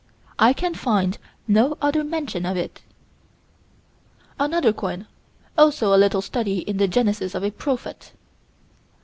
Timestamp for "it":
2.57-2.81